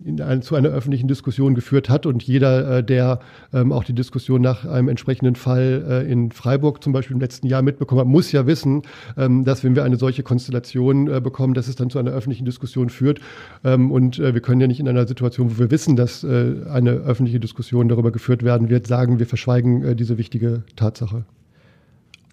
in 0.06 0.22
ein, 0.22 0.44
zu 0.44 0.54
einer 0.54 0.70
öffentlichen 0.70 1.08
Diskussion 1.08 1.56
geführt 1.56 1.90
hat. 1.90 2.06
Und 2.06 2.22
jeder, 2.22 2.78
äh, 2.78 2.84
der 2.84 3.20
ähm, 3.52 3.72
auch 3.72 3.84
die 3.84 3.94
Diskussion 3.94 4.42
nach 4.42 4.64
einem 4.64 4.90
entsprechenden 4.90 5.36
Fall 5.36 6.04
äh, 6.06 6.12
in 6.12 6.31
Freiburg 6.34 6.84
zum 6.84 6.94
Beispiel 6.94 7.16
im 7.16 7.22
letzten 7.22 7.48
Jahr 7.48 7.62
mitbekommen 7.62 8.02
hat, 8.02 8.08
muss 8.08 8.32
ja 8.32 8.46
wissen, 8.46 8.84
ähm, 9.18 9.44
dass 9.44 9.64
wenn 9.64 9.76
wir 9.76 9.84
eine 9.84 9.98
solche 9.98 10.24
Konstellation 10.24 11.08
äh, 11.08 11.22
bekommen, 11.22 11.54
dass 11.54 11.68
es 11.68 11.76
dann 11.76 11.90
zu 11.90 12.00
einer 12.00 12.12
öffentlichen 12.12 12.46
Diskussion 12.46 12.90
führt. 12.90 13.20
Ähm, 13.64 13.92
und 13.92 14.20
äh, 14.20 14.34
wir 14.34 14.42
können 14.42 14.62
ja 14.62 14.68
nicht 14.68 14.80
in 14.80 14.88
einer 14.88 15.08
Situation, 15.08 15.52
wo 15.52 15.60
wir 15.60 15.72
wissen, 15.72 15.96
dass 15.96 16.24
äh, 16.24 16.56
eine 16.70 16.92
öffentliche 16.92 17.40
Diskussion 17.40 17.88
darüber 17.88 18.12
geführt 18.12 18.44
werden 18.44 18.70
wird, 18.70 18.88
sagen, 18.88 19.20
wir 19.20 19.28
verschweigen 19.28 19.96
diese 19.96 20.18
wichtige 20.18 20.64
Tatsache. 20.76 21.26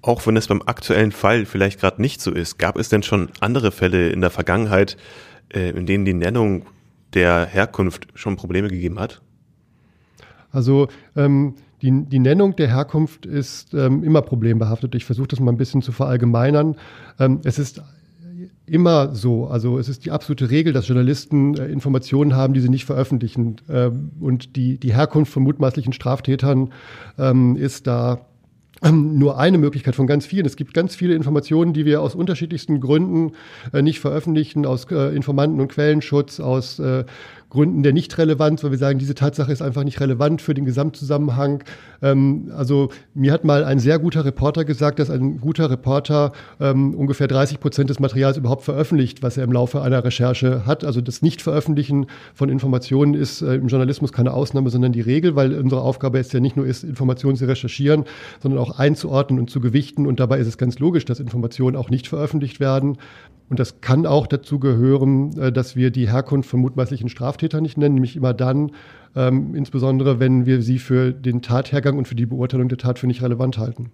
Auch 0.02 0.26
wenn 0.26 0.36
es 0.36 0.46
beim 0.46 0.62
aktuellen 0.64 1.12
Fall 1.12 1.44
vielleicht 1.44 1.80
gerade 1.80 2.00
nicht 2.00 2.20
so 2.20 2.32
ist, 2.32 2.58
gab 2.58 2.76
es 2.78 2.88
denn 2.88 3.02
schon 3.02 3.30
andere 3.40 3.72
Fälle 3.72 4.10
in 4.10 4.20
der 4.20 4.30
Vergangenheit, 4.30 4.96
in 5.52 5.86
denen 5.86 6.04
die 6.04 6.14
Nennung 6.14 6.66
der 7.14 7.46
Herkunft 7.46 8.06
schon 8.14 8.36
Probleme 8.36 8.68
gegeben 8.68 8.98
hat? 8.98 9.20
Also 10.50 10.88
ähm, 11.16 11.54
die, 11.82 12.04
die 12.06 12.18
Nennung 12.18 12.56
der 12.56 12.68
Herkunft 12.68 13.26
ist 13.26 13.74
ähm, 13.74 14.02
immer 14.02 14.22
problembehaftet. 14.22 14.94
Ich 14.94 15.04
versuche 15.04 15.28
das 15.28 15.40
mal 15.40 15.52
ein 15.52 15.58
bisschen 15.58 15.82
zu 15.82 15.92
verallgemeinern. 15.92 16.76
Ähm, 17.18 17.40
es 17.44 17.58
ist 17.58 17.82
immer 18.66 19.14
so. 19.14 19.46
Also 19.46 19.78
es 19.78 19.88
ist 19.88 20.04
die 20.04 20.10
absolute 20.10 20.50
Regel, 20.50 20.72
dass 20.72 20.88
Journalisten 20.88 21.56
äh, 21.56 21.66
Informationen 21.66 22.36
haben, 22.36 22.54
die 22.54 22.60
sie 22.60 22.68
nicht 22.68 22.84
veröffentlichen. 22.84 23.56
Ähm, 23.68 24.10
und 24.20 24.56
die, 24.56 24.78
die 24.78 24.94
Herkunft 24.94 25.32
von 25.32 25.42
mutmaßlichen 25.42 25.92
Straftätern 25.92 26.72
ähm, 27.18 27.56
ist 27.56 27.86
da 27.86 28.26
ähm, 28.82 29.18
nur 29.18 29.38
eine 29.38 29.58
Möglichkeit 29.58 29.96
von 29.96 30.06
ganz 30.06 30.26
vielen. 30.26 30.46
Es 30.46 30.56
gibt 30.56 30.72
ganz 30.72 30.94
viele 30.94 31.14
Informationen, 31.14 31.72
die 31.72 31.84
wir 31.84 32.00
aus 32.00 32.14
unterschiedlichsten 32.14 32.80
Gründen 32.80 33.32
äh, 33.72 33.82
nicht 33.82 34.00
veröffentlichen, 34.00 34.66
aus 34.66 34.86
äh, 34.90 35.14
Informanten- 35.14 35.60
und 35.60 35.68
Quellenschutz, 35.68 36.38
aus 36.38 36.78
äh, 36.78 37.04
Gründen 37.50 37.82
der 37.82 37.92
Nichtrelevanz, 37.92 38.62
weil 38.62 38.72
wir 38.72 38.78
sagen, 38.78 38.98
diese 38.98 39.14
Tatsache 39.14 39.50
ist 39.50 39.62
einfach 39.62 39.84
nicht 39.84 40.00
relevant 40.00 40.42
für 40.42 40.52
den 40.52 40.66
Gesamtzusammenhang. 40.66 41.64
Ähm, 42.02 42.52
also 42.54 42.90
mir 43.14 43.32
hat 43.32 43.44
mal 43.44 43.64
ein 43.64 43.78
sehr 43.78 43.98
guter 43.98 44.24
Reporter 44.24 44.64
gesagt, 44.64 44.98
dass 44.98 45.08
ein 45.08 45.40
guter 45.40 45.70
Reporter 45.70 46.32
ähm, 46.60 46.94
ungefähr 46.94 47.26
30 47.26 47.58
Prozent 47.60 47.88
des 47.88 48.00
Materials 48.00 48.36
überhaupt 48.36 48.64
veröffentlicht, 48.64 49.22
was 49.22 49.38
er 49.38 49.44
im 49.44 49.52
Laufe 49.52 49.80
einer 49.80 50.04
Recherche 50.04 50.66
hat. 50.66 50.84
Also 50.84 51.00
das 51.00 51.22
Nichtveröffentlichen 51.22 52.06
von 52.34 52.50
Informationen 52.50 53.14
ist 53.14 53.40
äh, 53.40 53.54
im 53.54 53.68
Journalismus 53.68 54.12
keine 54.12 54.34
Ausnahme, 54.34 54.68
sondern 54.68 54.92
die 54.92 55.00
Regel, 55.00 55.34
weil 55.34 55.58
unsere 55.58 55.80
Aufgabe 55.80 56.18
jetzt 56.18 56.34
ja 56.34 56.40
nicht 56.40 56.56
nur 56.56 56.66
ist, 56.66 56.84
Informationen 56.84 57.36
zu 57.36 57.46
recherchieren, 57.46 58.04
sondern 58.42 58.60
auch 58.60 58.78
einzuordnen 58.78 59.40
und 59.40 59.48
zu 59.48 59.60
gewichten. 59.60 60.06
Und 60.06 60.20
dabei 60.20 60.38
ist 60.38 60.48
es 60.48 60.58
ganz 60.58 60.78
logisch, 60.78 61.06
dass 61.06 61.18
Informationen 61.18 61.76
auch 61.76 61.88
nicht 61.88 62.08
veröffentlicht 62.08 62.60
werden. 62.60 62.98
Und 63.48 63.58
das 63.58 63.80
kann 63.80 64.04
auch 64.04 64.26
dazu 64.26 64.58
gehören, 64.58 65.36
äh, 65.38 65.52
dass 65.52 65.76
wir 65.76 65.90
die 65.90 66.08
Herkunft 66.08 66.50
von 66.50 66.60
mutmaßlichen 66.60 67.08
Straftätern 67.38 67.62
nicht 67.62 67.78
nennen, 67.78 67.94
nämlich 67.94 68.16
immer 68.16 68.34
dann, 68.34 68.72
ähm, 69.14 69.54
insbesondere 69.54 70.20
wenn 70.20 70.44
wir 70.44 70.60
sie 70.60 70.78
für 70.78 71.12
den 71.12 71.40
Tathergang 71.40 71.96
und 71.96 72.08
für 72.08 72.14
die 72.14 72.26
Beurteilung 72.26 72.68
der 72.68 72.78
Tat 72.78 72.98
für 72.98 73.06
nicht 73.06 73.22
relevant 73.22 73.58
halten. 73.58 73.90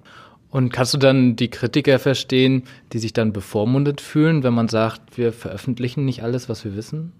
Und 0.50 0.72
kannst 0.72 0.94
du 0.94 0.98
dann 0.98 1.36
die 1.36 1.48
Kritiker 1.48 1.98
verstehen, 1.98 2.62
die 2.92 2.98
sich 2.98 3.12
dann 3.12 3.32
bevormundet 3.32 4.00
fühlen, 4.00 4.42
wenn 4.44 4.54
man 4.54 4.68
sagt, 4.68 5.18
wir 5.18 5.32
veröffentlichen 5.32 6.04
nicht 6.04 6.22
alles, 6.22 6.48
was 6.48 6.64
wir 6.64 6.76
wissen? 6.76 7.12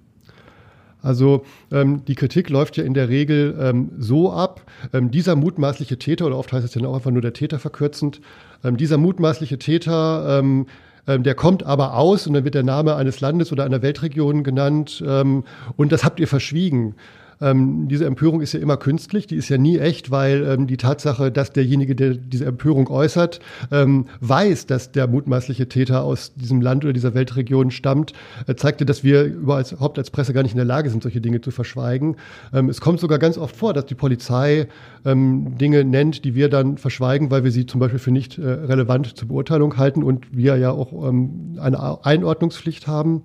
Also 1.03 1.45
ähm, 1.71 2.03
die 2.07 2.15
Kritik 2.15 2.49
läuft 2.49 2.79
ja 2.79 2.85
in 2.85 2.95
der 2.95 3.11
Regel 3.11 3.55
ähm, 3.61 3.91
so 3.99 4.33
ab, 4.33 4.63
ähm, 4.95 5.11
dieser 5.11 5.37
mutmaßliche 5.37 5.99
Täter, 5.99 6.27
oder 6.27 6.39
oft 6.39 6.53
heißt 6.53 6.65
es 6.65 6.73
dann 6.73 6.87
auch 6.87 6.95
einfach 6.95 7.11
nur 7.11 7.21
der 7.21 7.35
Täter 7.35 7.59
verkürzend, 7.59 8.23
ähm, 8.63 8.79
dieser 8.79 8.97
mutmaßliche 8.97 9.59
Täter 9.59 10.39
ähm, 10.39 10.67
der 11.07 11.35
kommt 11.35 11.65
aber 11.65 11.97
aus 11.97 12.27
und 12.27 12.35
dann 12.35 12.45
wird 12.45 12.55
der 12.55 12.63
Name 12.63 12.97
eines 12.97 13.21
Landes 13.21 13.53
oder 13.53 13.65
einer 13.65 13.83
Weltregion 13.83 14.43
genannt 14.43 15.03
ähm, 15.07 15.45
und 15.77 15.93
das 15.93 16.05
habt 16.05 16.21
ihr 16.21 16.29
verschwiegen. 16.29 16.95
Ähm, 17.41 17.89
diese 17.89 18.07
Empörung 18.07 18.41
ist 18.41 18.53
ja 18.53 18.61
immer 18.61 18.77
künstlich, 18.77 19.27
die 19.27 19.37
ist 19.37 19.49
ja 19.49 19.59
nie 19.59 19.79
echt, 19.79 20.11
weil 20.11 20.45
ähm, 20.47 20.67
die 20.67 20.77
Tatsache, 20.77 21.31
dass 21.31 21.53
derjenige, 21.53 21.95
der 21.95 22.15
diese 22.15 22.47
Empörung 22.47 22.89
äußert, 22.89 23.41
ähm, 23.71 24.07
weiß, 24.21 24.67
dass 24.67 24.93
der 24.93 25.07
mutmaßliche 25.07 25.69
Täter 25.69 26.03
aus 26.05 26.35
diesem 26.35 26.61
Land 26.61 26.85
oder 26.85 26.93
dieser 26.93 27.15
Weltregion 27.15 27.71
stammt, 27.71 28.13
äh, 28.47 28.55
zeigte, 28.55 28.85
dass 28.85 29.05
wir 29.05 29.25
überhaupt 29.25 29.99
als 29.99 30.11
Presse 30.11 30.33
gar 30.33 30.43
nicht 30.43 30.53
in 30.53 30.59
der 30.59 30.65
Lage 30.65 30.91
sind, 30.91 31.03
solche 31.03 31.21
Dinge 31.21 31.41
zu 31.41 31.51
verschweigen. 31.51 32.17
Ähm, 32.53 32.69
es 32.69 32.81
kommt 32.81 33.01
sogar 33.01 33.19
ganz 33.19 33.39
oft 33.39 33.57
vor, 33.57 33.73
dass 33.73 33.87
die 33.87 33.95
Polizei 33.95 34.69
ähm, 35.05 35.57
Dinge 35.59 35.85
nennt, 35.85 36.25
die 36.25 36.35
wir 36.35 36.49
dann 36.49 36.79
verschweigen, 36.79 37.31
weil 37.31 37.45
wir 37.45 37.51
sie 37.51 37.67
zum 37.67 37.81
Beispiel 37.81 37.99
für 37.99 38.11
nicht 38.11 38.39
äh, 38.39 38.43
relevant 38.47 39.17
zur 39.17 39.29
Beurteilung 39.29 39.77
halten 39.77 40.03
und 40.03 40.37
wir 40.37 40.57
ja 40.57 40.71
auch 40.71 41.09
ähm, 41.09 41.59
eine 41.61 42.05
Einordnungspflicht 42.05 42.87
haben. 42.87 43.23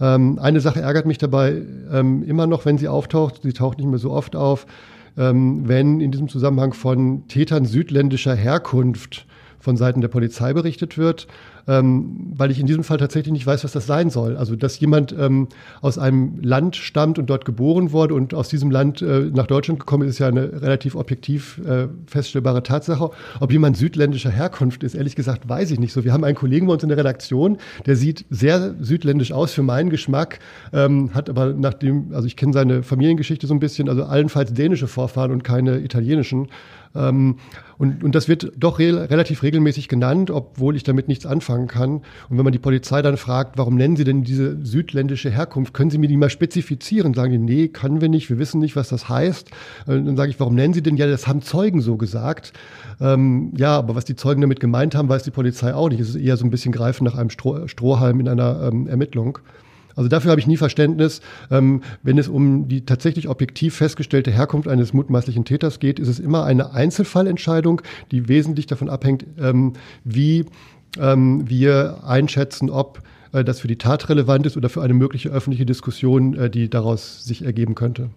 Ähm, 0.00 0.38
eine 0.40 0.60
Sache 0.60 0.80
ärgert 0.80 1.06
mich 1.06 1.18
dabei 1.18 1.62
ähm, 1.92 2.22
immer 2.24 2.46
noch, 2.46 2.64
wenn 2.64 2.78
sie 2.78 2.88
auftaucht. 2.88 3.42
Sie 3.42 3.52
taucht 3.52 3.78
nicht 3.78 3.88
mehr 3.88 3.98
so 3.98 4.10
oft 4.10 4.36
auf. 4.36 4.66
Ähm, 5.16 5.68
wenn 5.68 6.00
in 6.00 6.10
diesem 6.10 6.28
Zusammenhang 6.28 6.74
von 6.74 7.28
Tätern 7.28 7.64
südländischer 7.66 8.34
Herkunft 8.34 9.26
von 9.64 9.76
Seiten 9.76 10.00
der 10.00 10.08
Polizei 10.08 10.52
berichtet 10.52 10.98
wird 10.98 11.26
ähm, 11.66 12.32
weil 12.36 12.50
ich 12.50 12.60
in 12.60 12.66
diesem 12.66 12.84
Fall 12.84 12.98
tatsächlich 12.98 13.32
nicht 13.32 13.46
weiß, 13.46 13.64
was 13.64 13.72
das 13.72 13.86
sein 13.86 14.10
soll. 14.10 14.36
Also, 14.36 14.56
dass 14.56 14.78
jemand 14.80 15.14
ähm, 15.18 15.48
aus 15.80 15.98
einem 15.98 16.40
Land 16.42 16.76
stammt 16.76 17.18
und 17.18 17.30
dort 17.30 17.44
geboren 17.44 17.92
wurde 17.92 18.14
und 18.14 18.34
aus 18.34 18.48
diesem 18.48 18.70
Land 18.70 19.02
äh, 19.02 19.30
nach 19.32 19.46
Deutschland 19.46 19.80
gekommen 19.80 20.06
ist, 20.06 20.14
ist 20.14 20.18
ja 20.18 20.28
eine 20.28 20.62
relativ 20.62 20.94
objektiv 20.94 21.60
äh, 21.66 21.88
feststellbare 22.06 22.62
Tatsache. 22.62 23.10
Ob 23.40 23.52
jemand 23.52 23.76
südländischer 23.76 24.30
Herkunft 24.30 24.82
ist, 24.82 24.94
ehrlich 24.94 25.16
gesagt, 25.16 25.48
weiß 25.48 25.70
ich 25.70 25.80
nicht 25.80 25.92
so. 25.92 26.04
Wir 26.04 26.12
haben 26.12 26.24
einen 26.24 26.36
Kollegen 26.36 26.66
bei 26.66 26.74
uns 26.74 26.82
in 26.82 26.88
der 26.88 26.98
Redaktion, 26.98 27.58
der 27.86 27.96
sieht 27.96 28.26
sehr 28.30 28.74
südländisch 28.80 29.32
aus 29.32 29.52
für 29.52 29.62
meinen 29.62 29.90
Geschmack, 29.90 30.40
ähm, 30.72 31.14
hat 31.14 31.30
aber 31.30 31.54
nachdem, 31.54 32.12
also 32.12 32.26
ich 32.26 32.36
kenne 32.36 32.52
seine 32.52 32.82
Familiengeschichte 32.82 33.46
so 33.46 33.54
ein 33.54 33.60
bisschen, 33.60 33.88
also 33.88 34.04
allenfalls 34.04 34.52
dänische 34.52 34.86
Vorfahren 34.86 35.30
und 35.30 35.44
keine 35.44 35.78
italienischen. 35.78 36.48
Ähm, 36.94 37.36
und, 37.76 38.04
und 38.04 38.14
das 38.14 38.28
wird 38.28 38.52
doch 38.56 38.78
re 38.78 39.10
relativ 39.10 39.42
regelmäßig 39.42 39.88
genannt, 39.88 40.30
obwohl 40.30 40.76
ich 40.76 40.84
damit 40.84 41.08
nichts 41.08 41.26
anfangen 41.26 41.66
kann. 41.66 41.96
Und 42.28 42.38
wenn 42.38 42.44
man 42.44 42.52
die 42.52 42.58
Polizei 42.58 43.02
dann 43.02 43.16
fragt, 43.16 43.58
warum 43.58 43.74
nennen 43.74 43.96
Sie 43.96 44.04
denn 44.04 44.22
diese 44.22 44.64
südländische 44.64 45.30
Herkunft, 45.30 45.74
können 45.74 45.90
Sie 45.90 45.98
mir 45.98 46.08
die 46.08 46.16
mal 46.16 46.30
spezifizieren? 46.30 47.14
Sagen 47.14 47.32
die, 47.32 47.38
nee, 47.38 47.68
können 47.68 48.00
wir 48.00 48.08
nicht, 48.08 48.30
wir 48.30 48.38
wissen 48.38 48.60
nicht, 48.60 48.76
was 48.76 48.88
das 48.88 49.08
heißt. 49.08 49.50
Und 49.86 50.06
dann 50.06 50.16
sage 50.16 50.30
ich, 50.30 50.38
warum 50.38 50.54
nennen 50.54 50.74
Sie 50.74 50.82
denn? 50.82 50.96
Ja, 50.96 51.06
das 51.06 51.26
haben 51.26 51.42
Zeugen 51.42 51.80
so 51.80 51.96
gesagt. 51.96 52.52
Ähm, 53.00 53.52
ja, 53.56 53.76
aber 53.76 53.94
was 53.94 54.04
die 54.04 54.16
Zeugen 54.16 54.40
damit 54.40 54.60
gemeint 54.60 54.94
haben, 54.94 55.08
weiß 55.08 55.24
die 55.24 55.30
Polizei 55.30 55.74
auch 55.74 55.88
nicht. 55.88 56.00
Es 56.00 56.10
ist 56.10 56.16
eher 56.16 56.36
so 56.36 56.44
ein 56.44 56.50
bisschen 56.50 56.72
Greifen 56.72 57.04
nach 57.04 57.16
einem 57.16 57.30
Stroh 57.30 57.66
Strohhalm 57.66 58.20
in 58.20 58.28
einer 58.28 58.70
ähm, 58.72 58.86
Ermittlung. 58.86 59.38
Also 59.96 60.08
dafür 60.08 60.30
habe 60.30 60.40
ich 60.40 60.46
nie 60.46 60.56
Verständnis. 60.56 61.20
Ähm, 61.50 61.82
wenn 62.02 62.18
es 62.18 62.28
um 62.28 62.68
die 62.68 62.84
tatsächlich 62.84 63.28
objektiv 63.28 63.76
festgestellte 63.76 64.30
Herkunft 64.30 64.68
eines 64.68 64.92
mutmaßlichen 64.92 65.44
Täters 65.44 65.78
geht, 65.80 65.98
ist 65.98 66.08
es 66.08 66.18
immer 66.18 66.44
eine 66.44 66.72
Einzelfallentscheidung, 66.72 67.82
die 68.10 68.28
wesentlich 68.28 68.66
davon 68.66 68.88
abhängt, 68.88 69.24
ähm, 69.38 69.74
wie 70.04 70.46
ähm, 70.98 71.48
wir 71.48 71.98
einschätzen, 72.04 72.70
ob 72.70 73.02
äh, 73.32 73.44
das 73.44 73.60
für 73.60 73.68
die 73.68 73.78
Tat 73.78 74.08
relevant 74.08 74.46
ist 74.46 74.56
oder 74.56 74.68
für 74.68 74.82
eine 74.82 74.94
mögliche 74.94 75.30
öffentliche 75.30 75.66
Diskussion, 75.66 76.34
äh, 76.34 76.50
die 76.50 76.70
daraus 76.70 77.24
sich 77.24 77.44
ergeben 77.44 77.74
könnte. 77.74 78.10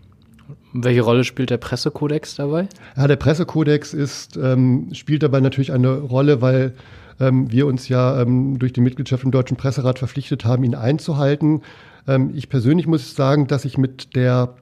Welche 0.74 1.02
Rolle 1.02 1.24
spielt 1.24 1.50
der 1.50 1.58
Pressekodex 1.58 2.36
dabei? 2.36 2.68
Ja, 2.96 3.08
der 3.08 3.16
Pressekodex 3.18 3.94
ist, 3.94 4.38
ähm, 4.38 4.90
spielt 4.94 5.24
dabei 5.24 5.42
natürlich 5.42 5.74
eine 5.74 5.98
Rolle, 5.98 6.42
weil 6.42 6.74
ähm, 7.20 7.52
wir 7.52 7.68
uns 7.68 7.88
ja 7.90 8.22
ähm, 8.22 8.60
durch 8.60 8.74
die 8.74 8.82
Mitgliedschaft 8.82 9.24
im 9.24 9.32
Deutschen 9.32 9.58
Presserat 9.58 10.00
verpflichtet 10.00 10.46
haben, 10.46 10.64
ihn 10.64 10.76
einzuhalten. 10.76 11.62
Ähm, 12.08 12.32
ich 12.34 12.50
persönlich 12.50 12.88
muss 12.88 13.16
sagen, 13.16 13.48
dass 13.48 13.66
ich 13.66 13.78
mit 13.78 14.16
der 14.16 14.56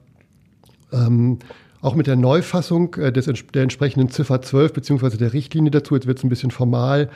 ähm, 0.92 1.38
auch 1.82 1.94
mit 1.94 2.06
der 2.06 2.16
Neufassung 2.16 2.94
äh, 2.94 3.12
des, 3.12 3.26
der 3.54 3.62
entsprechenden 3.62 4.10
Ziffer 4.10 4.42
12 4.42 4.72
beziehungsweise 4.72 5.18
der 5.18 5.32
Richtlinie 5.32 5.70
dazu, 5.70 5.94
jetzt 5.94 6.06
wird 6.06 6.18
es 6.18 6.24
ein 6.24 6.28
bisschen 6.28 6.50
formal, 6.50 7.10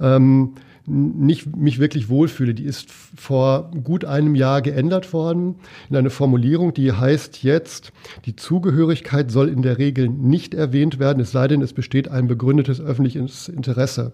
ähm, 0.00 0.54
nicht 0.84 1.56
mich 1.56 1.78
wirklich 1.78 2.08
wohlfühle. 2.08 2.54
Die 2.54 2.64
ist 2.64 2.90
vor 2.90 3.70
gut 3.84 4.04
einem 4.04 4.34
Jahr 4.34 4.62
geändert 4.62 5.12
worden 5.12 5.56
in 5.88 5.96
eine 5.96 6.10
Formulierung, 6.10 6.74
die 6.74 6.92
heißt 6.92 7.42
jetzt, 7.42 7.92
die 8.24 8.34
Zugehörigkeit 8.34 9.30
soll 9.30 9.48
in 9.48 9.62
der 9.62 9.78
Regel 9.78 10.08
nicht 10.08 10.54
erwähnt 10.54 10.98
werden, 10.98 11.20
es 11.20 11.30
sei 11.30 11.48
denn, 11.48 11.62
es 11.62 11.72
besteht 11.72 12.08
ein 12.08 12.26
begründetes 12.26 12.80
öffentliches 12.80 13.48
Interesse. 13.48 14.12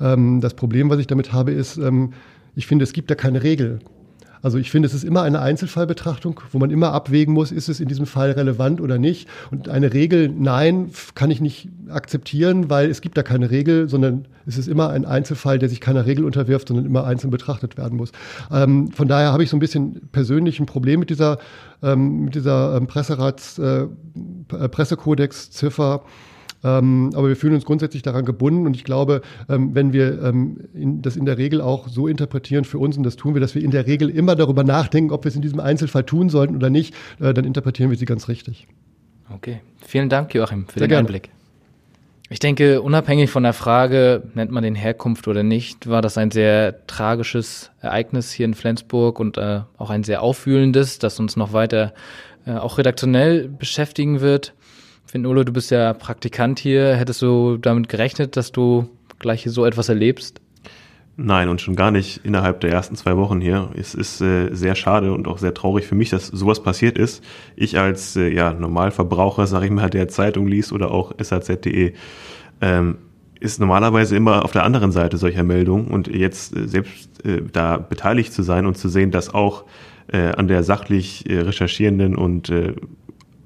Ähm, 0.00 0.40
das 0.40 0.54
Problem, 0.54 0.90
was 0.90 0.98
ich 0.98 1.06
damit 1.06 1.32
habe, 1.32 1.52
ist, 1.52 1.76
ähm, 1.76 2.12
ich 2.54 2.66
finde, 2.66 2.84
es 2.84 2.92
gibt 2.92 3.10
da 3.10 3.14
keine 3.14 3.42
Regel. 3.42 3.80
Also 4.42 4.58
ich 4.58 4.70
finde, 4.70 4.86
es 4.86 4.94
ist 4.94 5.02
immer 5.02 5.22
eine 5.22 5.40
Einzelfallbetrachtung, 5.40 6.40
wo 6.52 6.58
man 6.58 6.70
immer 6.70 6.92
abwägen 6.92 7.34
muss, 7.34 7.50
ist 7.50 7.68
es 7.68 7.80
in 7.80 7.88
diesem 7.88 8.06
Fall 8.06 8.30
relevant 8.30 8.80
oder 8.80 8.96
nicht. 8.96 9.28
Und 9.50 9.68
eine 9.68 9.92
Regel, 9.92 10.28
nein, 10.28 10.90
kann 11.16 11.32
ich 11.32 11.40
nicht 11.40 11.68
akzeptieren, 11.88 12.70
weil 12.70 12.88
es 12.88 13.00
gibt 13.00 13.16
da 13.18 13.24
keine 13.24 13.50
Regel, 13.50 13.88
sondern 13.88 14.26
es 14.46 14.56
ist 14.56 14.68
immer 14.68 14.90
ein 14.90 15.04
Einzelfall, 15.04 15.58
der 15.58 15.68
sich 15.68 15.80
keiner 15.80 16.06
Regel 16.06 16.24
unterwirft, 16.24 16.68
sondern 16.68 16.86
immer 16.86 17.04
einzeln 17.04 17.30
betrachtet 17.30 17.76
werden 17.76 17.96
muss. 17.96 18.12
Ähm, 18.52 18.92
von 18.92 19.08
daher 19.08 19.32
habe 19.32 19.42
ich 19.42 19.50
so 19.50 19.56
ein 19.56 19.60
bisschen 19.60 20.08
persönlich 20.12 20.60
ein 20.60 20.66
Problem 20.66 21.00
mit 21.00 21.10
dieser, 21.10 21.38
ähm, 21.82 22.26
mit 22.26 22.36
dieser 22.36 22.76
ähm, 22.76 22.86
Presserats, 22.86 23.58
äh, 23.58 23.86
Pressekodex-Ziffer. 24.46 26.02
Ähm, 26.66 27.12
aber 27.14 27.28
wir 27.28 27.36
fühlen 27.36 27.54
uns 27.54 27.64
grundsätzlich 27.64 28.02
daran 28.02 28.24
gebunden 28.24 28.66
und 28.66 28.74
ich 28.74 28.82
glaube, 28.82 29.22
ähm, 29.48 29.74
wenn 29.74 29.92
wir 29.92 30.20
ähm, 30.20 30.58
in, 30.74 31.00
das 31.00 31.14
in 31.16 31.24
der 31.24 31.38
Regel 31.38 31.60
auch 31.60 31.86
so 31.86 32.08
interpretieren 32.08 32.64
für 32.64 32.78
uns, 32.78 32.96
und 32.96 33.04
das 33.04 33.14
tun 33.14 33.34
wir, 33.34 33.40
dass 33.40 33.54
wir 33.54 33.62
in 33.62 33.70
der 33.70 33.86
Regel 33.86 34.10
immer 34.10 34.34
darüber 34.34 34.64
nachdenken, 34.64 35.12
ob 35.12 35.24
wir 35.24 35.28
es 35.28 35.36
in 35.36 35.42
diesem 35.42 35.60
Einzelfall 35.60 36.02
tun 36.02 36.28
sollten 36.28 36.56
oder 36.56 36.68
nicht, 36.68 36.92
äh, 37.20 37.32
dann 37.32 37.44
interpretieren 37.44 37.90
wir 37.90 37.96
sie 37.96 38.04
ganz 38.04 38.28
richtig. 38.28 38.66
Okay, 39.32 39.60
vielen 39.86 40.08
Dank, 40.08 40.34
Joachim, 40.34 40.66
für 40.66 40.80
Sehr 40.80 40.88
den 40.88 40.90
gerne. 40.90 41.06
Einblick. 41.06 41.30
Ich 42.28 42.40
denke, 42.40 42.82
unabhängig 42.82 43.30
von 43.30 43.44
der 43.44 43.52
Frage, 43.52 44.24
nennt 44.34 44.50
man 44.50 44.64
den 44.64 44.74
Herkunft 44.74 45.28
oder 45.28 45.44
nicht, 45.44 45.88
war 45.88 46.02
das 46.02 46.18
ein 46.18 46.32
sehr 46.32 46.84
tragisches 46.88 47.70
Ereignis 47.80 48.32
hier 48.32 48.46
in 48.46 48.54
Flensburg 48.54 49.20
und 49.20 49.38
äh, 49.38 49.60
auch 49.78 49.90
ein 49.90 50.02
sehr 50.02 50.22
aufwühlendes, 50.22 50.98
das 50.98 51.20
uns 51.20 51.36
noch 51.36 51.52
weiter 51.52 51.94
äh, 52.44 52.54
auch 52.54 52.78
redaktionell 52.78 53.48
beschäftigen 53.48 54.20
wird. 54.20 54.54
Finn-Ulo, 55.06 55.44
du 55.44 55.52
bist 55.52 55.70
ja 55.70 55.92
Praktikant 55.94 56.58
hier. 56.58 56.96
Hättest 56.96 57.22
du 57.22 57.56
damit 57.58 57.88
gerechnet, 57.88 58.36
dass 58.36 58.50
du 58.50 58.88
gleich 59.20 59.44
so 59.48 59.64
etwas 59.64 59.88
erlebst? 59.88 60.40
Nein, 61.16 61.48
und 61.48 61.62
schon 61.62 61.76
gar 61.76 61.90
nicht 61.90 62.20
innerhalb 62.24 62.60
der 62.60 62.72
ersten 62.72 62.96
zwei 62.96 63.16
Wochen 63.16 63.40
hier. 63.40 63.70
Es 63.74 63.94
ist 63.94 64.20
äh, 64.20 64.52
sehr 64.52 64.74
schade 64.74 65.12
und 65.14 65.28
auch 65.28 65.38
sehr 65.38 65.54
traurig 65.54 65.86
für 65.86 65.94
mich, 65.94 66.10
dass 66.10 66.26
sowas 66.26 66.62
passiert 66.62 66.98
ist. 66.98 67.24
Ich 67.54 67.78
als 67.78 68.16
äh, 68.16 68.28
ja, 68.28 68.52
Normalverbraucher, 68.52 69.46
sage 69.46 69.66
ich 69.66 69.70
mal, 69.70 69.88
der 69.88 70.08
Zeitung 70.08 70.46
liest 70.46 70.72
oder 70.72 70.90
auch 70.90 71.14
saz.de, 71.18 71.94
ähm, 72.60 72.98
ist 73.40 73.60
normalerweise 73.60 74.16
immer 74.16 74.44
auf 74.44 74.52
der 74.52 74.64
anderen 74.64 74.92
Seite 74.92 75.16
solcher 75.16 75.42
Meldungen 75.42 75.86
und 75.86 76.08
jetzt 76.08 76.54
äh, 76.54 76.66
selbst 76.66 77.24
äh, 77.24 77.40
da 77.50 77.78
beteiligt 77.78 78.32
zu 78.32 78.42
sein 78.42 78.66
und 78.66 78.76
zu 78.76 78.88
sehen, 78.88 79.10
dass 79.10 79.32
auch 79.32 79.64
äh, 80.08 80.32
an 80.32 80.48
der 80.48 80.64
sachlich 80.64 81.30
äh, 81.30 81.40
recherchierenden 81.40 82.14
und 82.14 82.50
äh, 82.50 82.74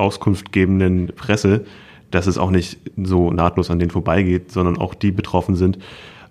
auskunftgebenden 0.00 1.12
Presse, 1.14 1.64
dass 2.10 2.26
es 2.26 2.38
auch 2.38 2.50
nicht 2.50 2.78
so 2.96 3.30
nahtlos 3.30 3.70
an 3.70 3.78
denen 3.78 3.90
vorbeigeht, 3.90 4.50
sondern 4.50 4.78
auch 4.78 4.94
die 4.94 5.12
betroffen 5.12 5.54
sind. 5.54 5.78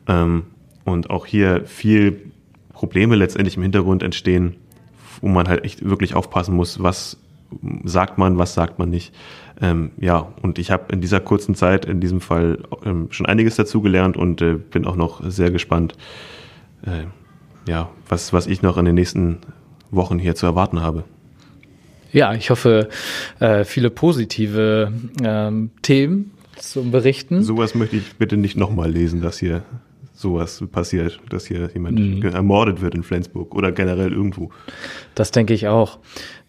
Ähm, 0.07 0.43
und 0.83 1.09
auch 1.09 1.25
hier 1.25 1.65
viel 1.65 2.31
Probleme 2.73 3.15
letztendlich 3.15 3.57
im 3.57 3.63
Hintergrund 3.63 4.03
entstehen, 4.03 4.55
wo 5.21 5.27
man 5.27 5.47
halt 5.47 5.63
echt 5.63 5.87
wirklich 5.87 6.15
aufpassen 6.15 6.55
muss, 6.55 6.81
was 6.81 7.17
sagt 7.83 8.17
man, 8.17 8.37
was 8.37 8.53
sagt 8.53 8.79
man 8.79 8.89
nicht. 8.89 9.13
Ähm, 9.61 9.91
ja, 9.99 10.31
und 10.41 10.59
ich 10.59 10.71
habe 10.71 10.91
in 10.93 11.01
dieser 11.01 11.19
kurzen 11.19 11.55
Zeit 11.55 11.85
in 11.85 11.99
diesem 11.99 12.21
Fall 12.21 12.59
ähm, 12.85 13.07
schon 13.11 13.25
einiges 13.25 13.55
dazugelernt 13.55 14.17
und 14.17 14.41
äh, 14.41 14.53
bin 14.55 14.85
auch 14.85 14.95
noch 14.95 15.21
sehr 15.29 15.51
gespannt, 15.51 15.95
äh, 16.83 17.05
ja, 17.69 17.89
was, 18.07 18.33
was 18.33 18.47
ich 18.47 18.61
noch 18.61 18.77
in 18.77 18.85
den 18.85 18.95
nächsten 18.95 19.39
Wochen 19.91 20.19
hier 20.19 20.35
zu 20.35 20.45
erwarten 20.45 20.81
habe. 20.81 21.03
Ja, 22.11 22.33
ich 22.33 22.49
hoffe, 22.49 22.89
äh, 23.39 23.63
viele 23.65 23.89
positive 23.89 24.91
ähm, 25.23 25.71
Themen 25.81 26.31
zum 26.57 26.91
Berichten. 26.91 27.43
Sowas 27.43 27.75
möchte 27.75 27.97
ich 27.97 28.15
bitte 28.15 28.37
nicht 28.37 28.57
nochmal 28.57 28.91
lesen, 28.91 29.21
dass 29.21 29.39
hier 29.39 29.63
sowas 30.13 30.61
passiert, 30.71 31.19
dass 31.29 31.45
hier 31.45 31.69
jemand 31.73 31.97
mhm. 31.97 32.23
ermordet 32.23 32.81
wird 32.81 32.93
in 32.93 33.03
Flensburg 33.03 33.55
oder 33.55 33.71
generell 33.71 34.11
irgendwo. 34.11 34.49
Das 35.15 35.31
denke 35.31 35.53
ich 35.53 35.67
auch. 35.67 35.99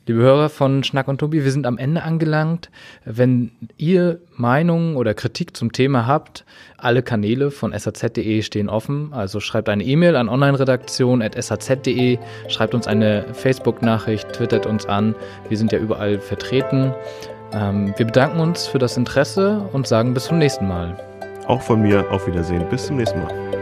Liebe 0.07 0.23
Hörer 0.23 0.49
von 0.49 0.83
Schnack 0.83 1.09
und 1.09 1.19
Tobi, 1.19 1.45
wir 1.45 1.52
sind 1.52 1.66
am 1.66 1.76
Ende 1.76 2.02
angelangt. 2.02 2.71
Wenn 3.04 3.52
ihr 3.76 4.19
Meinungen 4.35 4.97
oder 4.97 5.12
Kritik 5.12 5.54
zum 5.54 5.73
Thema 5.73 6.07
habt, 6.07 6.47
alle 6.78 7.02
Kanäle 7.02 7.50
von 7.50 7.78
saz.de 7.78 8.42
stehen 8.42 8.71
offen. 8.71 9.12
Also 9.12 9.40
schreibt 9.40 9.69
eine 9.69 9.85
E-Mail 9.85 10.16
an 10.16 10.30
onlineredaktion.saz.de, 10.30 12.19
schreibt 12.49 12.75
uns 12.75 12.87
eine 12.87 13.26
Facebook-Nachricht, 13.35 14.33
twittert 14.33 14.64
uns 14.64 14.87
an. 14.87 15.14
Wir 15.49 15.59
sind 15.59 15.71
ja 15.71 15.78
überall 15.78 16.19
vertreten. 16.19 16.95
Ähm, 17.52 17.93
wir 17.97 18.06
bedanken 18.06 18.41
uns 18.41 18.67
für 18.67 18.78
das 18.78 18.97
Interesse 18.97 19.69
und 19.73 19.86
sagen 19.86 20.15
bis 20.15 20.25
zum 20.25 20.39
nächsten 20.39 20.67
Mal. 20.67 20.97
Auch 21.47 21.60
von 21.60 21.82
mir 21.82 22.10
auf 22.10 22.26
Wiedersehen. 22.26 22.67
Bis 22.71 22.86
zum 22.86 22.97
nächsten 22.97 23.21
Mal. 23.23 23.60